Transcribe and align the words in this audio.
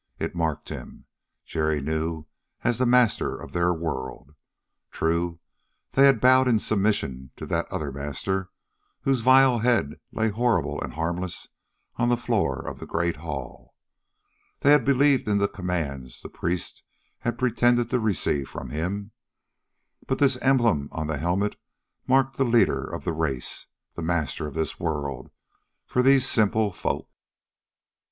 It 0.17 0.33
marked 0.33 0.69
him, 0.69 1.05
Jerry 1.45 1.79
knew, 1.79 2.25
as 2.63 2.79
the 2.79 2.87
master 2.87 3.39
of 3.39 3.51
their 3.53 3.71
world. 3.71 4.33
True, 4.89 5.39
they 5.91 6.07
had 6.07 6.19
bowed 6.19 6.47
in 6.47 6.57
submission 6.57 7.29
to 7.35 7.45
that 7.45 7.71
other 7.71 7.91
master, 7.91 8.49
whose 9.01 9.21
vile 9.21 9.59
head 9.59 9.99
lay 10.11 10.29
horrible 10.29 10.81
and 10.81 10.93
harmless 10.95 11.49
on 11.97 12.09
the 12.09 12.17
floor 12.17 12.67
of 12.67 12.79
the 12.79 12.87
great 12.87 13.17
hall 13.17 13.75
they 14.61 14.71
had 14.71 14.85
believed 14.85 15.27
in 15.27 15.37
the 15.37 15.47
commands 15.47 16.21
the 16.21 16.29
priests 16.29 16.81
had 17.19 17.37
pretended 17.37 17.91
to 17.91 17.99
receive 17.99 18.49
from 18.49 18.71
him 18.71 19.11
but 20.07 20.17
this 20.17 20.35
emblem 20.37 20.89
on 20.91 21.05
the 21.05 21.19
helmet 21.19 21.57
marked 22.07 22.37
the 22.37 22.43
leader 22.43 22.83
of 22.91 23.03
the 23.03 23.13
race, 23.13 23.67
the 23.93 24.01
master 24.01 24.47
of 24.47 24.55
this 24.55 24.79
world, 24.79 25.29
for 25.85 26.01
these 26.01 26.27
simple 26.27 26.71
folk. 26.71 27.07